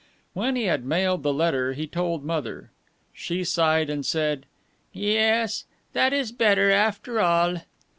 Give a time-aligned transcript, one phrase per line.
[0.33, 2.71] When he had mailed the letter he told Mother.
[3.13, 4.47] She sighed and said,
[4.91, 7.59] "Yes, that is better, after all."